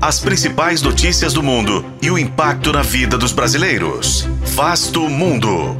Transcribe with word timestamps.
As 0.00 0.20
principais 0.20 0.80
notícias 0.80 1.32
do 1.32 1.42
mundo 1.42 1.84
e 2.00 2.08
o 2.08 2.16
impacto 2.16 2.72
na 2.72 2.82
vida 2.82 3.18
dos 3.18 3.32
brasileiros. 3.32 4.28
Vasto 4.54 5.00
Mundo. 5.08 5.76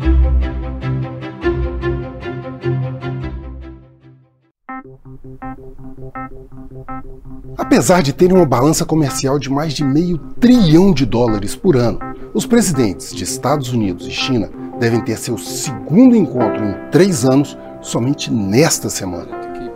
Apesar 7.57 8.03
de 8.03 8.13
terem 8.13 8.37
uma 8.37 8.45
balança 8.45 8.85
comercial 8.85 9.39
de 9.39 9.49
mais 9.49 9.73
de 9.73 9.85
meio 9.85 10.19
trilhão 10.41 10.93
de 10.93 11.07
dólares 11.07 11.55
por 11.55 11.77
ano, 11.77 12.01
os 12.35 12.45
presidentes 12.45 13.15
de 13.15 13.23
Estados 13.23 13.73
Unidos 13.73 14.05
e 14.05 14.11
China 14.11 14.51
devem 14.81 15.01
ter 15.01 15.17
seu 15.17 15.39
segundo 15.39 16.17
encontro 16.17 16.65
em 16.65 16.91
três 16.91 17.25
anos 17.25 17.57
somente 17.81 18.33
nesta 18.33 18.91
semana. 18.91 19.31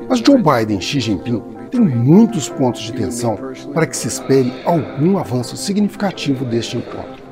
Mas 0.08 0.18
Joe 0.18 0.42
Biden 0.42 0.78
e 0.78 0.82
Xi 0.82 0.98
Jinping 0.98 1.61
têm 1.72 1.80
muitos 1.80 2.50
pontos 2.50 2.82
de 2.82 2.92
tensão 2.92 3.34
para 3.72 3.86
que 3.86 3.96
se 3.96 4.06
espere 4.06 4.52
algum 4.62 5.16
avanço 5.16 5.56
significativo 5.56 6.44
deste 6.44 6.76
encontro. 6.76 7.22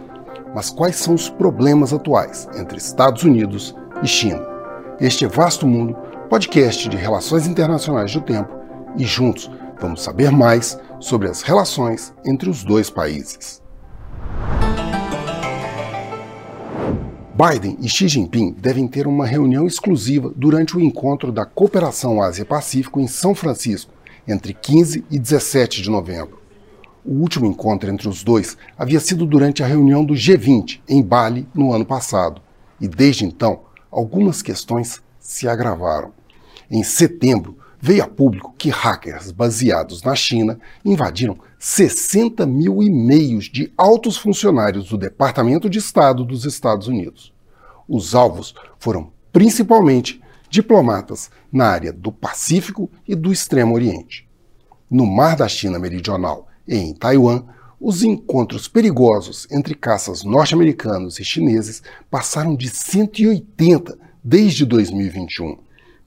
Mas 0.54 0.70
quais 0.70 0.96
são 0.96 1.14
os 1.14 1.28
problemas 1.28 1.92
atuais 1.92 2.48
entre 2.56 2.78
Estados 2.78 3.22
Unidos 3.22 3.76
e 4.02 4.08
China? 4.08 4.40
Este 4.98 5.26
é 5.26 5.28
Vasto 5.28 5.66
Mundo, 5.66 5.94
podcast 6.30 6.88
de 6.88 6.96
relações 6.96 7.46
internacionais 7.46 8.12
do 8.12 8.22
tempo, 8.22 8.50
e 8.96 9.04
juntos 9.04 9.50
vamos 9.78 10.02
saber 10.02 10.30
mais 10.30 10.78
sobre 10.98 11.28
as 11.28 11.42
relações 11.42 12.14
entre 12.24 12.48
os 12.48 12.64
dois 12.64 12.88
países. 12.88 13.60
Biden 17.34 17.76
e 17.80 17.88
Xi 17.88 18.08
Jinping 18.08 18.52
devem 18.58 18.88
ter 18.88 19.06
uma 19.06 19.26
reunião 19.26 19.66
exclusiva 19.66 20.32
durante 20.34 20.76
o 20.76 20.80
encontro 20.80 21.30
da 21.30 21.44
Cooperação 21.46 22.20
Ásia-Pacífico 22.22 23.00
em 23.00 23.06
São 23.06 23.34
Francisco, 23.34 23.99
entre 24.30 24.54
15 24.54 25.04
e 25.10 25.18
17 25.18 25.82
de 25.82 25.90
novembro. 25.90 26.40
O 27.04 27.14
último 27.14 27.46
encontro 27.46 27.90
entre 27.90 28.08
os 28.08 28.22
dois 28.22 28.56
havia 28.78 29.00
sido 29.00 29.26
durante 29.26 29.62
a 29.62 29.66
reunião 29.66 30.04
do 30.04 30.14
G20 30.14 30.80
em 30.88 31.02
Bali 31.02 31.48
no 31.54 31.72
ano 31.72 31.84
passado, 31.84 32.42
e 32.80 32.86
desde 32.86 33.24
então 33.24 33.60
algumas 33.90 34.42
questões 34.42 35.02
se 35.18 35.48
agravaram. 35.48 36.12
Em 36.70 36.82
setembro, 36.82 37.56
veio 37.80 38.04
a 38.04 38.06
público 38.06 38.54
que 38.56 38.68
hackers 38.68 39.30
baseados 39.30 40.02
na 40.02 40.14
China 40.14 40.58
invadiram 40.84 41.38
60 41.58 42.46
mil 42.46 42.82
e-mails 42.82 43.46
de 43.46 43.72
altos 43.76 44.16
funcionários 44.16 44.88
do 44.90 44.98
Departamento 44.98 45.68
de 45.68 45.78
Estado 45.78 46.24
dos 46.24 46.44
Estados 46.44 46.86
Unidos. 46.86 47.32
Os 47.88 48.14
alvos 48.14 48.54
foram 48.78 49.10
principalmente 49.32 50.20
diplomatas 50.50 51.30
na 51.50 51.66
área 51.66 51.92
do 51.92 52.10
Pacífico 52.10 52.90
e 53.06 53.14
do 53.14 53.32
Extremo 53.32 53.74
Oriente. 53.74 54.28
No 54.90 55.06
Mar 55.06 55.36
da 55.36 55.48
China 55.48 55.78
Meridional 55.78 56.48
e 56.66 56.76
em 56.76 56.92
Taiwan, 56.92 57.44
os 57.80 58.02
encontros 58.02 58.68
perigosos 58.68 59.46
entre 59.50 59.74
caças 59.74 60.24
norte-americanos 60.24 61.18
e 61.18 61.24
chineses 61.24 61.82
passaram 62.10 62.54
de 62.54 62.68
180 62.68 63.96
desde 64.22 64.66
2021, 64.66 65.56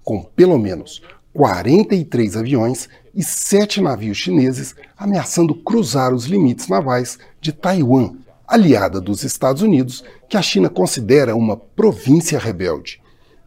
com 0.04 0.22
pelo 0.22 0.60
menos 0.60 1.02
43 1.34 2.38
aviões 2.38 2.88
e 3.16 3.24
sete 3.24 3.82
navios 3.82 4.18
chineses 4.18 4.76
ameaçando 4.96 5.56
cruzar 5.56 6.14
os 6.14 6.26
limites 6.26 6.68
navais 6.68 7.18
de 7.42 7.52
Taiwan, 7.52 8.18
aliada 8.48 9.02
dos 9.02 9.24
Estados 9.24 9.62
Unidos, 9.62 10.04
que 10.30 10.38
a 10.38 10.42
China 10.42 10.70
considera 10.70 11.36
uma 11.36 11.58
província 11.58 12.38
rebelde, 12.38 13.02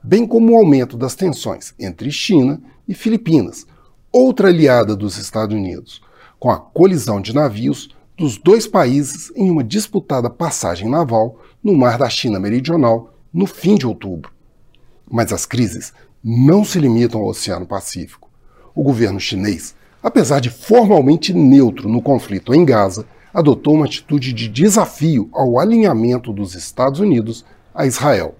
bem 0.06 0.24
como 0.24 0.52
o 0.52 0.56
aumento 0.56 0.96
das 0.96 1.16
tensões 1.16 1.74
entre 1.80 2.12
China 2.12 2.60
e 2.86 2.94
Filipinas, 2.94 3.66
outra 4.12 4.48
aliada 4.48 4.94
dos 4.94 5.18
Estados 5.18 5.56
Unidos, 5.56 6.00
com 6.38 6.48
a 6.48 6.56
colisão 6.56 7.20
de 7.20 7.34
navios 7.34 7.88
dos 8.16 8.38
dois 8.38 8.68
países 8.68 9.32
em 9.34 9.50
uma 9.50 9.64
disputada 9.64 10.30
passagem 10.30 10.88
naval 10.88 11.40
no 11.60 11.77
Mar 11.77 11.98
da 11.98 12.08
China 12.08 12.38
Meridional 12.38 13.12
no 13.34 13.48
fim 13.48 13.74
de 13.74 13.84
outubro. 13.84 14.30
Mas 15.11 15.33
as 15.33 15.45
crises 15.45 15.92
não 16.22 16.64
se 16.64 16.78
limitam 16.78 17.20
ao 17.20 17.27
Oceano 17.27 17.66
Pacífico. 17.66 18.30
O 18.77 18.84
governo 18.84 19.18
chinês, 19.18 19.74
apesar 20.00 20.39
de 20.39 20.50
formalmente 20.50 21.34
neutro 21.34 21.89
no 21.89 22.00
conflito 22.00 22.55
em 22.55 22.64
Gaza, 22.64 23.05
adotou 23.34 23.74
uma 23.74 23.86
atitude 23.86 24.33
de 24.33 24.48
desafio 24.48 25.28
ao 25.33 25.58
alinhamento 25.58 26.33
dos 26.33 26.55
Estados 26.55 27.00
Unidos 27.00 27.45
a 27.74 27.86
Israel, 27.86 28.36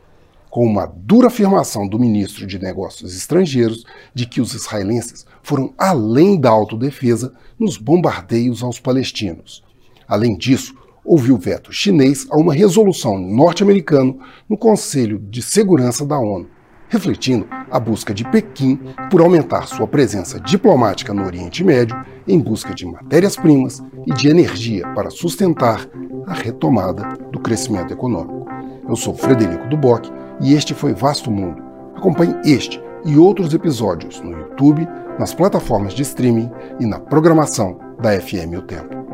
com 0.57 0.65
uma 0.65 0.87
dura 0.87 1.27
afirmação 1.27 1.87
do 1.87 1.99
ministro 1.99 2.47
de 2.47 2.59
Negócios 2.59 3.15
Estrangeiros 3.15 3.85
de 4.15 4.25
que 4.25 4.41
os 4.41 4.55
israelenses 4.55 5.27
foram 5.43 5.75
além 5.77 6.41
da 6.41 6.49
autodefesa 6.49 7.35
nos 7.59 7.77
bombardeios 7.77 8.63
aos 8.63 8.81
palestinos. 8.81 9.63
Além 10.09 10.35
disso, 10.35 10.75
houve 11.05 11.31
o 11.31 11.37
veto 11.37 11.71
chinês 11.75 12.27
a 12.31 12.39
uma 12.39 12.55
resolução 12.55 13.19
norte-americana 13.19 14.15
no 14.49 14.57
Conselho 14.57 15.19
de 15.19 15.43
Segurança 15.43 16.07
da 16.07 16.19
ONU, 16.19 16.49
refletindo 16.89 17.47
a 17.71 17.79
busca 17.79 18.15
de 18.15 18.25
Pequim 18.25 18.81
por 19.11 19.21
aumentar 19.21 19.67
sua 19.67 19.87
presença 19.87 20.41
diplomática 20.41 21.13
no 21.13 21.27
Oriente 21.27 21.63
Médio 21.63 22.03
em 22.27 22.41
busca 22.41 22.75
de 22.75 22.87
matérias-primas 22.87 23.83
e 24.07 24.15
de 24.15 24.31
energia 24.31 24.89
para 24.95 25.11
sustentar 25.11 25.87
a 26.27 26.33
retomada 26.33 27.07
do 27.31 27.39
crescimento 27.41 27.93
econômico. 27.93 28.46
Eu 28.89 28.95
sou 28.97 29.15
Frederico 29.15 29.69
Duboc 29.69 30.09
e 30.41 30.55
este 30.55 30.73
foi 30.75 30.95
Vasto 30.95 31.31
Mundo. 31.31 31.63
Acompanhe 31.97 32.37
este 32.45 32.81
e 33.05 33.19
outros 33.19 33.53
episódios 33.53 34.21
no 34.21 34.31
YouTube, 34.31 34.87
nas 35.19 35.35
plataformas 35.35 35.93
de 35.93 36.03
streaming 36.03 36.51
e 36.79 36.87
na 36.87 36.99
programação 37.01 37.79
da 38.01 38.19
FM 38.21 38.59
O 38.59 38.63
Tempo. 38.63 39.06